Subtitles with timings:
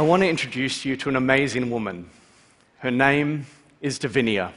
[0.00, 2.08] I want to introduce you to an amazing woman.
[2.78, 3.44] Her name
[3.82, 4.50] is Davinia.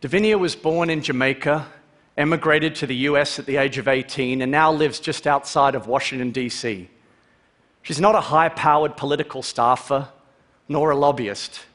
[0.00, 1.66] Davinia was born in Jamaica,
[2.16, 5.88] emigrated to the US at the age of 18, and now lives just outside of
[5.88, 6.88] Washington, D.C.
[7.82, 10.10] She's not a high powered political staffer,
[10.68, 11.66] nor a lobbyist.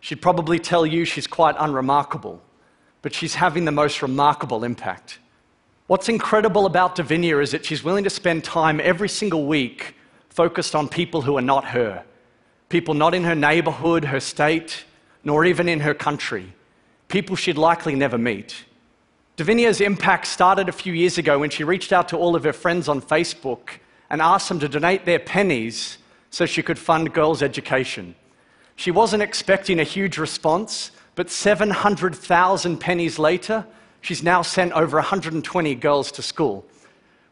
[0.00, 2.42] She'd probably tell you she's quite unremarkable,
[3.02, 5.20] but she's having the most remarkable impact.
[5.86, 9.94] What's incredible about Davinia is that she's willing to spend time every single week
[10.28, 12.04] focused on people who are not her.
[12.68, 14.84] People not in her neighborhood, her state,
[15.24, 16.54] nor even in her country.
[17.08, 18.64] People she'd likely never meet.
[19.36, 22.52] Davinia's impact started a few years ago when she reached out to all of her
[22.52, 23.68] friends on Facebook
[24.08, 25.98] and asked them to donate their pennies
[26.30, 28.14] so she could fund girls' education.
[28.76, 33.66] She wasn't expecting a huge response, but 700,000 pennies later,
[34.06, 36.64] She's now sent over 120 girls to school.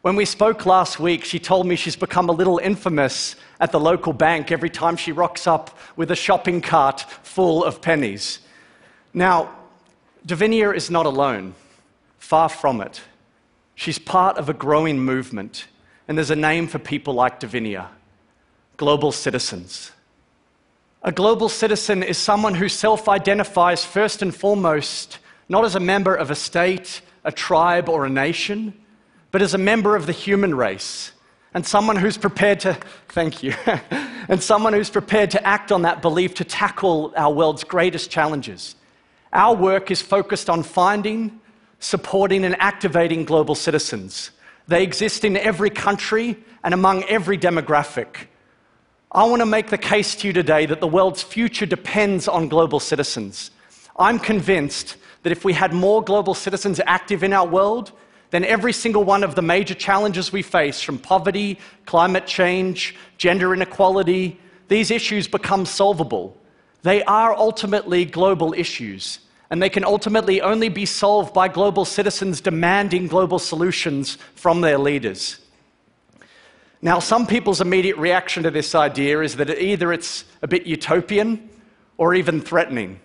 [0.05, 3.79] When we spoke last week, she told me she's become a little infamous at the
[3.79, 8.37] local bank every time she rocks up with a shopping cart full of pennies.
[9.15, 9.49] Now,
[10.23, 11.55] Davinia is not alone,
[12.19, 13.01] far from it.
[13.73, 15.65] She's part of a growing movement,
[16.07, 17.87] and there's a name for people like Davinia
[18.77, 19.91] global citizens.
[21.01, 25.17] A global citizen is someone who self identifies first and foremost
[25.49, 28.84] not as a member of a state, a tribe, or a nation,
[29.35, 31.11] but as a member of the human race
[31.53, 32.73] and someone who's prepared to,
[33.09, 33.53] thank you,
[34.29, 38.77] and someone who's prepared to act on that belief to tackle our world's greatest challenges.
[39.33, 41.41] Our work is focused on finding,
[41.79, 44.31] supporting, and activating global citizens.
[44.69, 48.27] They exist in every country and among every demographic.
[49.11, 52.47] I want to make the case to you today that the world's future depends on
[52.47, 53.51] global citizens.
[53.99, 57.91] I'm convinced that if we had more global citizens active in our world,
[58.31, 63.53] then every single one of the major challenges we face, from poverty, climate change, gender
[63.53, 66.37] inequality, these issues become solvable.
[66.81, 72.41] They are ultimately global issues, and they can ultimately only be solved by global citizens
[72.41, 75.39] demanding global solutions from their leaders.
[76.81, 81.49] Now, some people's immediate reaction to this idea is that either it's a bit utopian
[81.97, 82.99] or even threatening.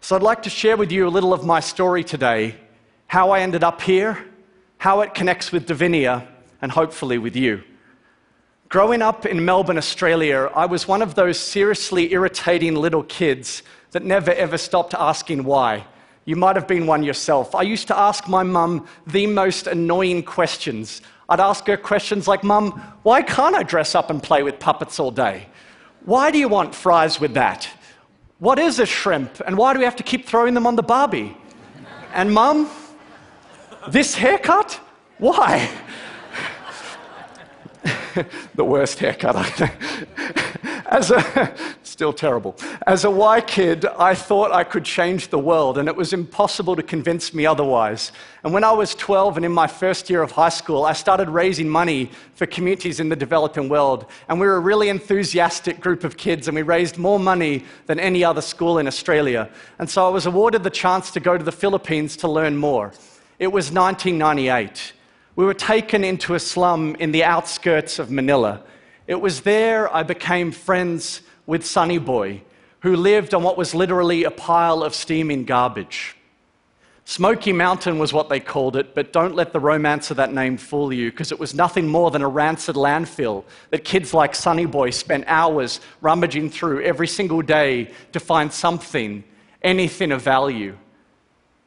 [0.00, 2.56] So I'd like to share with you a little of my story today
[3.06, 4.24] how I ended up here,
[4.82, 6.26] how it connects with Davinia,
[6.60, 7.62] and hopefully with you.
[8.68, 14.02] Growing up in Melbourne, Australia, I was one of those seriously irritating little kids that
[14.02, 15.86] never ever stopped asking why.
[16.24, 17.54] You might have been one yourself.
[17.54, 21.00] I used to ask my mum the most annoying questions.
[21.28, 22.72] I'd ask her questions like, Mum,
[23.04, 25.46] why can't I dress up and play with puppets all day?
[26.06, 27.68] Why do you want fries with that?
[28.40, 29.40] What is a shrimp?
[29.46, 31.36] And why do we have to keep throwing them on the Barbie?
[32.12, 32.68] And mum,
[33.88, 34.80] this haircut?
[35.18, 35.70] Why?
[38.54, 39.36] the worst haircut.
[40.86, 42.54] As a, still terrible.
[42.86, 46.76] As a Y kid, I thought I could change the world, and it was impossible
[46.76, 48.12] to convince me otherwise.
[48.44, 51.30] And when I was 12 and in my first year of high school, I started
[51.30, 54.04] raising money for communities in the developing world.
[54.28, 57.98] And we were a really enthusiastic group of kids, and we raised more money than
[57.98, 59.48] any other school in Australia.
[59.78, 62.92] And so I was awarded the chance to go to the Philippines to learn more.
[63.38, 64.92] It was 1998.
[65.34, 68.62] We were taken into a slum in the outskirts of Manila.
[69.06, 72.42] It was there I became friends with Sonny Boy,
[72.80, 76.16] who lived on what was literally a pile of steaming garbage.
[77.04, 80.56] Smoky Mountain was what they called it, but don't let the romance of that name
[80.56, 84.66] fool you, because it was nothing more than a rancid landfill that kids like Sonny
[84.66, 89.24] Boy spent hours rummaging through every single day to find something,
[89.62, 90.76] anything of value.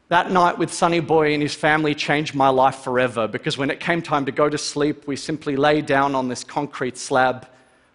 [0.10, 3.80] That night with Sonny Boy and his family changed my life forever because when it
[3.80, 7.48] came time to go to sleep, we simply lay down on this concrete slab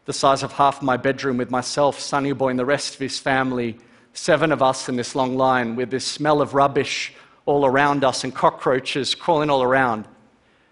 [0.06, 3.20] the size of half my bedroom with myself, Sonny Boy, and the rest of his
[3.20, 3.78] family,
[4.12, 7.12] seven of us in this long line with this smell of rubbish
[7.46, 10.08] all around us and cockroaches crawling all around.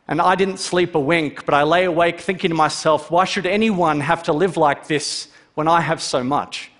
[0.08, 3.46] And I didn't sleep a wink, but I lay awake thinking to myself, why should
[3.46, 6.73] anyone have to live like this when I have so much?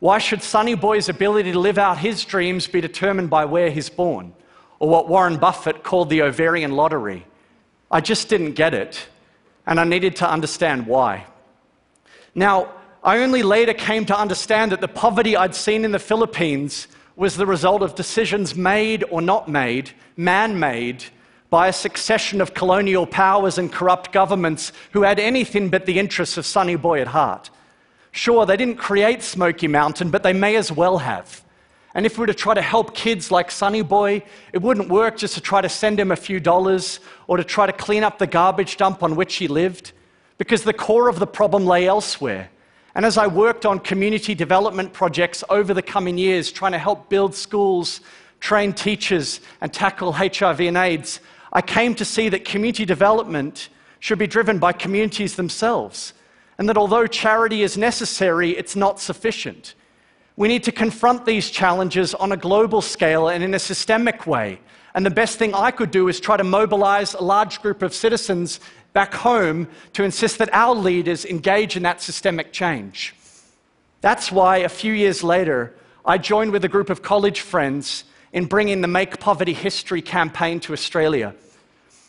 [0.00, 3.90] Why should Sonny Boy's ability to live out his dreams be determined by where he's
[3.90, 4.32] born,
[4.78, 7.26] or what Warren Buffett called the ovarian lottery?
[7.90, 9.08] I just didn't get it,
[9.66, 11.26] and I needed to understand why.
[12.34, 12.72] Now,
[13.02, 16.86] I only later came to understand that the poverty I'd seen in the Philippines
[17.16, 21.04] was the result of decisions made or not made, man made,
[21.50, 26.36] by a succession of colonial powers and corrupt governments who had anything but the interests
[26.36, 27.50] of Sonny Boy at heart.
[28.12, 31.44] Sure, they didn't create Smoky Mountain, but they may as well have.
[31.94, 34.22] And if we were to try to help kids like Sonny Boy,
[34.52, 37.66] it wouldn't work just to try to send him a few dollars or to try
[37.66, 39.92] to clean up the garbage dump on which he lived,
[40.36, 42.50] because the core of the problem lay elsewhere.
[42.94, 47.08] And as I worked on community development projects over the coming years, trying to help
[47.08, 48.00] build schools,
[48.40, 51.20] train teachers, and tackle HIV and AIDS,
[51.52, 53.68] I came to see that community development
[54.00, 56.12] should be driven by communities themselves,
[56.58, 59.74] and that although charity is necessary, it's not sufficient.
[60.36, 64.60] We need to confront these challenges on a global scale and in a systemic way.
[64.94, 67.94] And the best thing I could do is try to mobilize a large group of
[67.94, 68.60] citizens
[68.92, 73.14] back home to insist that our leaders engage in that systemic change.
[74.00, 75.74] That's why a few years later,
[76.04, 80.60] I joined with a group of college friends in bringing the Make Poverty History campaign
[80.60, 81.34] to Australia.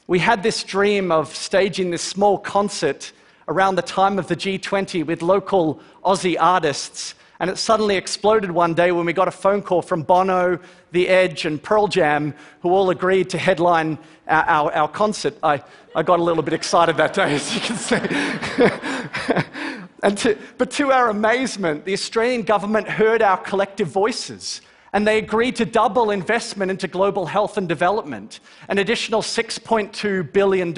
[0.08, 3.12] We had this dream of staging this small concert
[3.50, 8.74] around the time of the G20 with local Aussie artists, and it suddenly exploded one
[8.74, 10.60] day when we got a phone call from Bono,
[10.92, 13.98] The Edge, and Pearl Jam, who all agreed to headline
[14.28, 15.36] our, our, our concert.
[15.42, 15.64] I,
[15.96, 17.96] I got a little bit excited that day, as you can see.
[20.16, 24.62] to, but to our amazement, the Australian government heard our collective voices
[24.94, 30.74] and they agreed to double investment into global health and development, an additional $6.2 billion.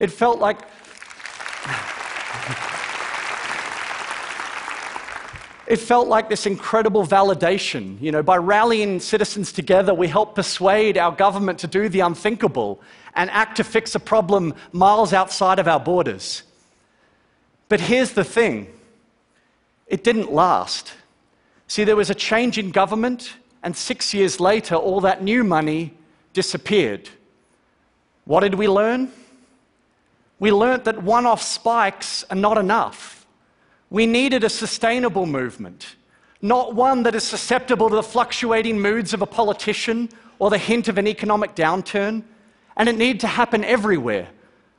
[0.00, 0.58] It felt like.
[5.66, 8.00] it felt like this incredible validation.
[8.00, 12.80] You know, by rallying citizens together, we helped persuade our government to do the unthinkable
[13.14, 16.42] and act to fix a problem miles outside of our borders.
[17.68, 18.68] But here's the thing
[19.86, 20.94] it didn't last.
[21.66, 25.92] See, there was a change in government, and six years later, all that new money
[26.32, 27.10] disappeared.
[28.24, 29.12] What did we learn?
[30.38, 33.26] We learned that one off spikes are not enough.
[33.90, 35.96] We needed a sustainable movement,
[36.40, 40.08] not one that is susceptible to the fluctuating moods of a politician
[40.38, 42.22] or the hint of an economic downturn.
[42.76, 44.28] And it needed to happen everywhere.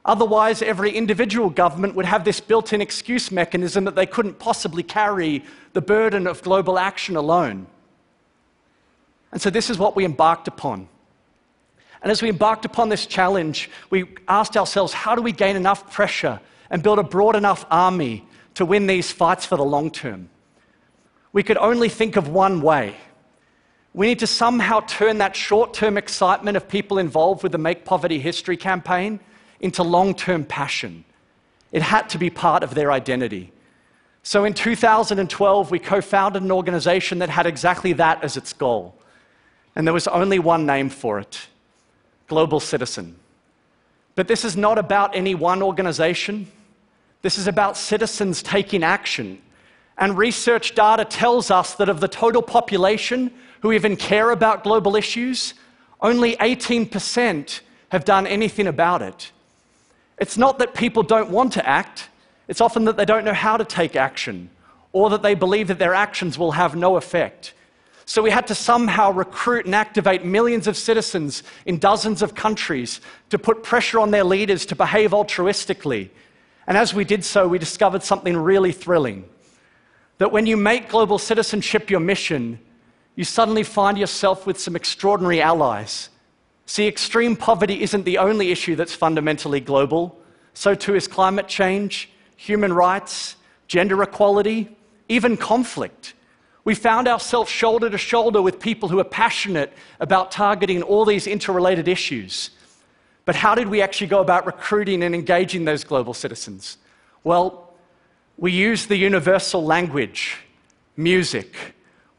[0.06, 4.82] Otherwise, every individual government would have this built in excuse mechanism that they couldn't possibly
[4.82, 7.68] carry the burden of global action alone.
[9.32, 10.88] And so, this is what we embarked upon.
[12.02, 15.92] And as we embarked upon this challenge, we asked ourselves how do we gain enough
[15.92, 18.26] pressure and build a broad enough army
[18.56, 20.30] to win these fights for the long term?
[21.34, 22.96] We could only think of one way.
[23.94, 27.86] We need to somehow turn that short term excitement of people involved with the Make
[27.86, 29.20] Poverty History campaign
[29.60, 31.04] into long term passion.
[31.72, 33.52] It had to be part of their identity.
[34.24, 38.96] So in 2012, we co founded an organization that had exactly that as its goal.
[39.76, 41.48] And there was only one name for it
[42.30, 43.18] Global Citizen.
[44.16, 46.48] But this is not about any one organization,
[47.22, 49.42] this is about citizens taking action.
[49.98, 53.32] And research data tells us that of the total population
[53.62, 55.54] who even care about global issues,
[56.00, 57.60] only 18%
[57.90, 59.32] have done anything about it.
[60.18, 62.10] It's not that people don't want to act,
[62.48, 64.50] it's often that they don't know how to take action
[64.92, 67.54] or that they believe that their actions will have no effect.
[68.10, 73.02] So we had to somehow recruit and activate millions of citizens in dozens of countries
[73.30, 76.10] to put pressure on their leaders to behave altruistically.
[76.66, 79.30] And as we did so, we discovered something really thrilling
[80.18, 82.58] that when you make global citizenship your mission,
[83.16, 86.10] you suddenly find yourself with some extraordinary allies.
[86.66, 90.20] See, extreme poverty isn't the only issue that's fundamentally global.
[90.56, 93.36] So too is climate change, human rights,
[93.68, 94.76] gender equality,
[95.10, 96.16] even conflict.
[96.64, 101.26] We found ourselves shoulder to shoulder with people who are passionate about targeting all these
[101.26, 102.52] interrelated issues.
[103.26, 106.78] But how did we actually go about recruiting and engaging those global citizens?
[107.24, 107.74] Well,
[108.38, 110.38] we used the universal language,
[110.96, 111.56] music,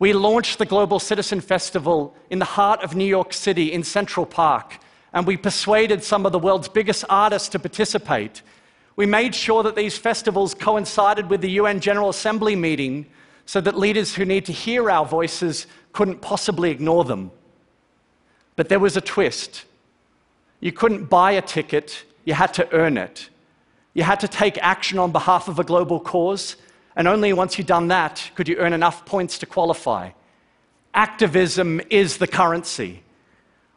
[0.00, 4.24] we launched the Global Citizen Festival in the heart of New York City in Central
[4.24, 4.78] Park,
[5.12, 8.40] and we persuaded some of the world's biggest artists to participate.
[8.96, 13.10] We made sure that these festivals coincided with the UN General Assembly meeting
[13.50, 17.32] so that leaders who need to hear our voices couldn't possibly ignore them.
[18.54, 19.64] But there was a twist.
[20.60, 23.28] You couldn't buy a ticket, you had to earn it.
[23.92, 26.54] You had to take action on behalf of a global cause,
[26.94, 30.10] and only once you'd done that could you earn enough points to qualify.
[30.94, 33.02] Activism is the currency.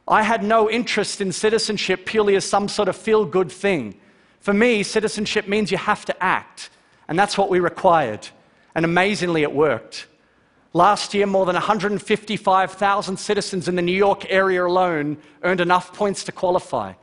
[0.08, 3.96] I had no interest in citizenship purely as some sort of feel good thing.
[4.40, 6.70] For me, citizenship means you have to act,
[7.08, 8.30] and that's what we required.
[8.76, 10.08] And amazingly, it worked.
[10.74, 16.24] Last year, more than 155,000 citizens in the New York area alone earned enough points
[16.24, 16.94] to qualify.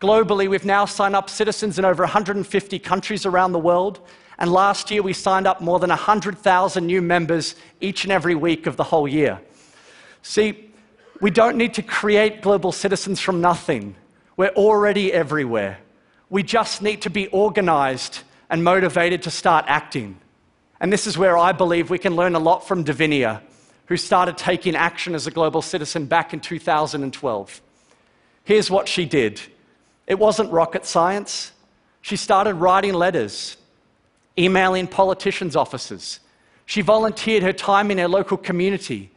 [0.00, 4.00] Globally, we've now signed up citizens in over 150 countries around the world,
[4.38, 8.66] and last year, we signed up more than 100,000 new members each and every week
[8.66, 9.38] of the whole year.
[10.22, 10.70] See,
[11.20, 13.94] we don't need to create global citizens from nothing.
[14.36, 15.78] We're already everywhere.
[16.30, 20.18] We just need to be organized and motivated to start acting.
[20.80, 23.42] And this is where I believe we can learn a lot from Davinia,
[23.86, 27.60] who started taking action as a global citizen back in 2012.
[28.44, 29.40] Here's what she did
[30.06, 31.52] it wasn't rocket science.
[32.02, 33.58] She started writing letters,
[34.38, 36.20] emailing politicians' offices.
[36.64, 39.10] She volunteered her time in her local community.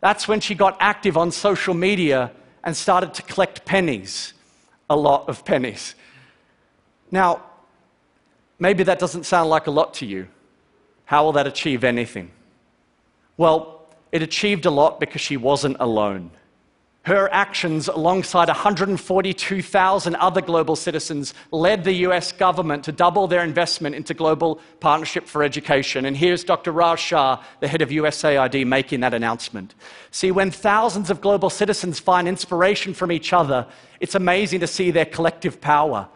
[0.00, 2.32] That's when she got active on social media
[2.64, 4.32] and started to collect pennies,
[4.88, 5.94] a lot of pennies.
[7.10, 7.42] Now,
[8.58, 10.28] maybe that doesn't sound like a lot to you.
[11.04, 12.30] How will that achieve anything?
[13.36, 16.30] Well, it achieved a lot because she wasn't alone.
[17.04, 23.96] Her actions, alongside 142,000 other global citizens, led the US government to double their investment
[23.96, 26.04] into Global Partnership for Education.
[26.04, 26.70] And here's Dr.
[26.70, 29.74] Raj Shah, the head of USAID, making that announcement.
[30.12, 33.66] See, when thousands of global citizens find inspiration from each other,
[33.98, 36.06] it's amazing to see their collective power.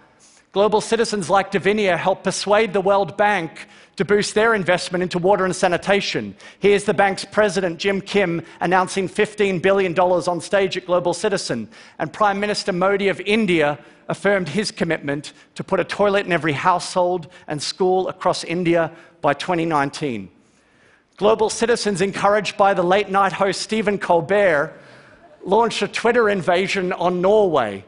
[0.52, 5.44] Global citizens like Davinia help persuade the World Bank to boost their investment into water
[5.44, 6.36] and sanitation.
[6.60, 11.68] Here's the bank's president, Jim Kim, announcing $15 billion on stage at Global Citizen.
[11.98, 16.52] And Prime Minister Modi of India affirmed his commitment to put a toilet in every
[16.52, 20.30] household and school across India by 2019.
[21.16, 24.78] Global Citizens, encouraged by the late night host Stephen Colbert,
[25.42, 27.84] launched a Twitter invasion on Norway.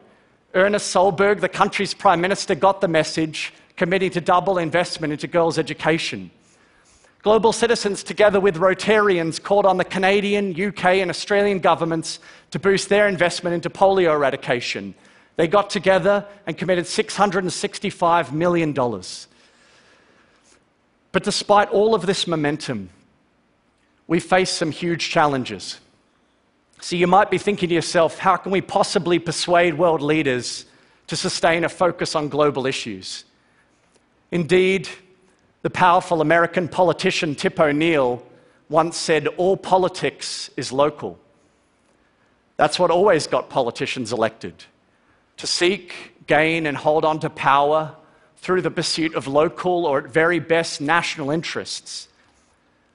[0.55, 5.57] Erna Solberg, the country's prime minister, got the message committing to double investment into girls'
[5.57, 6.31] education.
[7.23, 12.19] Global Citizens, together with Rotarians, called on the Canadian, UK, and Australian governments
[12.51, 14.95] to boost their investment into polio eradication.
[15.37, 18.73] They got together and committed $665 million.
[21.13, 22.91] But despite all of this momentum,
[24.09, 25.79] we face some huge challenges.
[26.81, 30.65] So you might be thinking to yourself, how can we possibly persuade world leaders
[31.07, 33.25] to sustain a focus on global issues?
[34.31, 34.89] Indeed,
[35.63, 38.23] the powerful American politician Tip O'Neill
[38.69, 41.19] once said, All politics is local.
[42.57, 44.65] That's what always got politicians elected
[45.37, 47.95] to seek, gain, and hold on to power
[48.37, 52.09] through the pursuit of local or, at very best, national interests.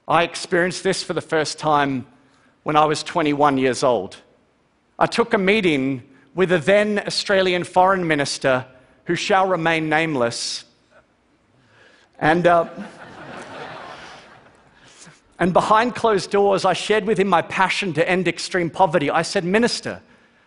[0.06, 2.06] I experienced this for the first time
[2.62, 4.18] when I was 21 years old.
[4.98, 6.02] I took a meeting
[6.34, 8.66] with a then Australian foreign minister
[9.06, 10.64] who shall remain nameless
[12.24, 12.66] and, uh,
[15.38, 19.10] and behind closed doors, I shared with him my passion to end extreme poverty.
[19.10, 20.00] I said, Minister,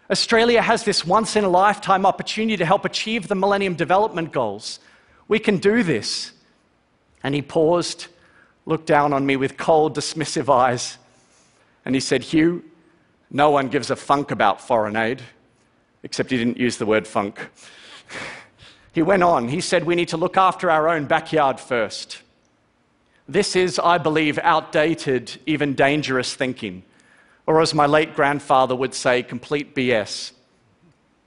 [0.10, 4.79] Australia has this once in a lifetime opportunity to help achieve the Millennium Development Goals.
[5.27, 6.31] We can do this.
[7.22, 8.07] And he paused,
[8.65, 10.98] looked down on me with cold, dismissive eyes,
[11.86, 12.65] and he said, Hugh,
[13.29, 15.22] no one gives a funk about foreign aid,
[16.01, 17.51] except he didn't use the word funk.
[18.98, 22.24] He went on, he said, We need to look after our own backyard first.
[23.30, 26.82] This is, I believe, outdated, even dangerous thinking,
[27.46, 30.32] or as my late grandfather would say, complete BS.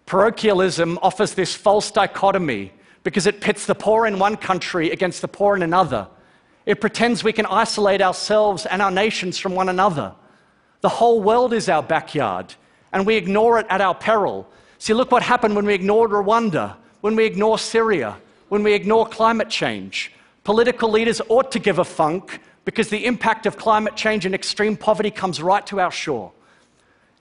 [0.04, 2.72] Parochialism offers this false dichotomy
[3.04, 6.08] because it pits the poor in one country against the poor in another.
[6.66, 10.12] It pretends we can isolate ourselves and our nations from one another.
[10.80, 12.52] The whole world is our backyard,
[12.92, 14.50] and we ignore it at our peril.
[14.78, 18.16] See, look what happened when we ignored Rwanda when we ignore Syria,
[18.48, 20.12] when we ignore climate change.
[20.44, 24.76] Political leaders ought to give a funk because the impact of climate change and extreme
[24.76, 26.32] poverty comes right to our shore.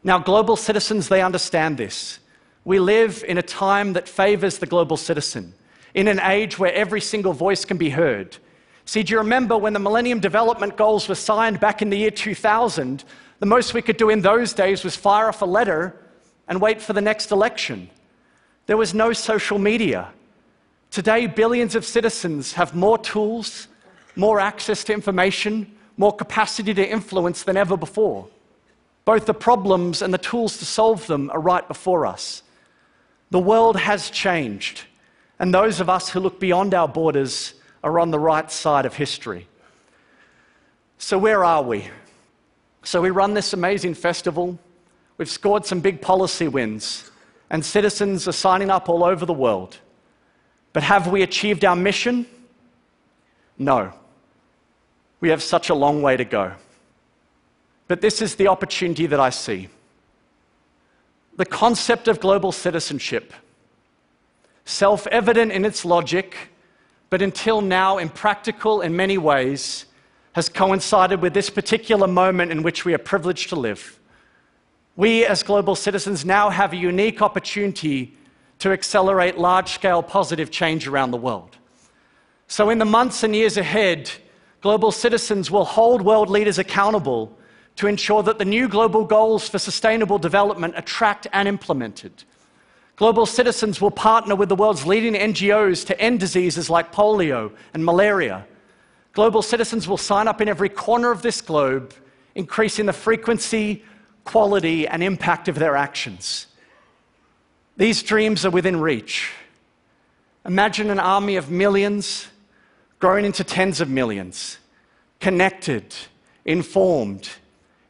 [0.03, 2.19] Now, global citizens, they understand this.
[2.63, 5.53] We live in a time that favors the global citizen,
[5.93, 8.38] in an age where every single voice can be heard.
[8.86, 12.12] See, do you remember when the Millennium Development Goals were signed back in the year
[12.12, 13.03] 2000?
[13.39, 15.95] The most we could do in those days was fire off a letter
[16.48, 17.89] and wait for the next election.
[18.69, 20.09] There was no social media.
[20.91, 23.67] Today, billions of citizens have more tools,
[24.15, 28.27] more access to information, more capacity to influence than ever before.
[29.05, 32.43] Both the problems and the tools to solve them are right before us.
[33.31, 34.83] The world has changed,
[35.39, 38.93] and those of us who look beyond our borders are on the right side of
[38.93, 39.47] history.
[40.99, 41.88] So, where are we?
[42.83, 44.59] So, we run this amazing festival.
[45.17, 47.09] We've scored some big policy wins
[47.50, 49.77] and citizens are signing up all over the world.
[50.74, 52.25] But have we achieved our mission?
[53.58, 53.91] No.
[55.20, 56.53] We have such a long way to go.
[57.88, 59.70] But this is the opportunity that I see.
[61.38, 63.34] The concept of global citizenship,
[64.65, 66.36] self evident in its logic,
[67.10, 69.86] but until now impractical in many ways,
[70.34, 73.99] has coincided with this particular moment in which we are privileged to live
[74.96, 78.17] we as global citizens now have a unique opportunity
[78.60, 81.58] to accelerate large scale positive change around the world.
[82.48, 84.12] So, in the months and years ahead,
[84.62, 87.38] Global citizens will hold world leaders accountable
[87.77, 92.12] to ensure that the new global goals for sustainable development are tracked and implemented.
[92.98, 97.86] Global citizens will partner with the world's leading NGOs to end diseases like polio and
[97.86, 98.46] malaria.
[99.13, 101.93] Global citizens will sign up in every corner of this globe,
[102.36, 103.81] increasing the frequency,
[104.29, 106.45] quality, and impact of their actions.
[107.77, 109.31] These dreams are within reach.
[110.45, 112.27] Imagine an army of millions
[113.00, 114.59] grown into tens of millions,
[115.19, 115.95] connected,
[116.45, 117.27] informed,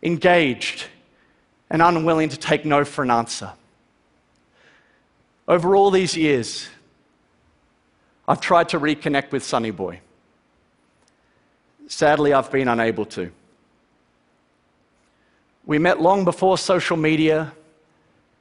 [0.02, 0.86] engaged,
[1.70, 3.52] and unwilling to take no for an answer.
[5.46, 6.70] Over all these years,
[8.30, 10.00] I've tried to reconnect with Sonny Boy.
[11.88, 13.30] Sadly, I've been unable to.
[15.70, 17.54] We met long before social media,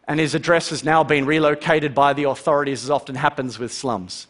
[0.07, 4.29] and his address has now been relocated by the authorities, as often happens with slums.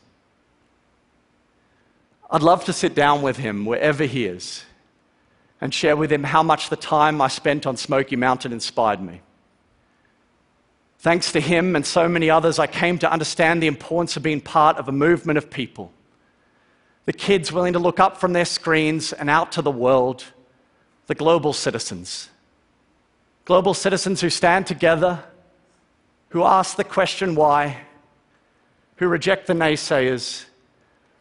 [2.29, 4.65] I'd love to sit down with him wherever he is
[5.61, 9.21] and share with him how much the time I spent on Smoky Mountain inspired me.
[10.99, 14.41] Thanks to him and so many others, I came to understand the importance of being
[14.41, 15.93] part of a movement of people.
[17.05, 20.25] The kids willing to look up from their screens and out to the world,
[21.07, 22.31] the global citizens.
[23.49, 25.25] Global citizens who stand together,
[26.29, 27.79] who ask the question why,
[28.97, 30.45] who reject the naysayers,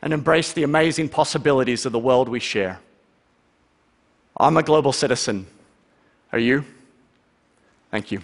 [0.01, 2.81] and embrace the amazing possibilities of the world we share.
[4.35, 5.47] I'm a global citizen.
[6.33, 6.65] Are you?
[7.91, 8.21] Thank you.